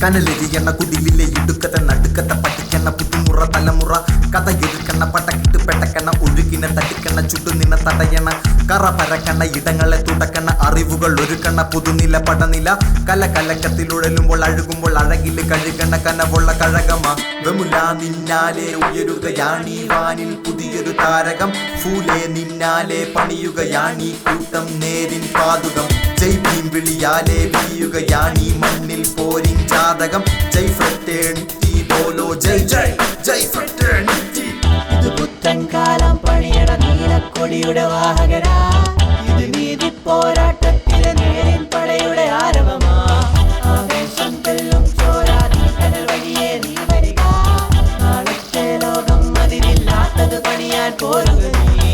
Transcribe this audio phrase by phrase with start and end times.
[0.00, 3.92] കനലെരിയണ കുടിലിലെ ഇടുക്കത്തെ നടുക്കത്തെ പട്ടിക്കണ പുതുമുറ തലമുറ
[4.34, 8.28] കഥ എരിക്കണ പട്ടക്കിട്ട് പെട്ടക്കണ ഒഴുകിനെ തട്ടിക്കണ ചുട്ടു നിന്നെ തടയണ
[8.70, 12.76] കറ പരക്കണ്ണ ഇടങ്ങളെ തുടക്കണ്ണ അറിവുകൾ ഒരുക്കണ്ണ പുതുനില പടനില
[13.08, 17.16] കല കലക്കത്തിലുഴലുമ്പോൾ അഴുകുമ്പോൾ അഴകിൽ കഴുകണ കനവുള്ള കഴകമ
[18.84, 21.52] ഉയരുകയാണീ വാനിൽ പുതിയൊരു താരകം.
[21.82, 25.88] ഫൂലെ നിന്നാലെ പണിയുകയാണീ കൂട്ടം നേരിൻ പാതുകം.
[26.18, 30.24] ജയ് ഭീം വിളിയാലെ വിളിയുകയാണീ മണ്ണിൽ പോരിൻ ജാതകം.
[30.54, 31.72] ജയ് ഫ്രട്ടേണിറ്റി
[32.46, 33.46] ജയ് ജയ് ജയ് ജയ്
[37.46, 38.54] നീലക്കൊടിയുടെ വാഹകരാ.
[39.30, 42.94] ഇത് നീതി പോരാട്ടത്തിലെ നേരിൽ പടയുടെ ആരവമാ.
[43.74, 47.20] ആവേശം തെല്ലും ചോരാതി കടൽ വഴിയേ നീ വരിക.
[48.02, 51.85] നാളത്തെ ലോകം അതിലില്ലാത്തത് പണിയാൻ പോരുക നീ.